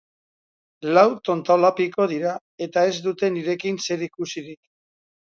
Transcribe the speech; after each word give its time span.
Lau 0.97 1.09
tontolapiko 1.27 2.07
dira, 2.13 2.31
eta 2.67 2.87
ez 2.93 2.97
dute 3.09 3.29
nirekin 3.37 3.79
zerikusirik. 3.85 4.61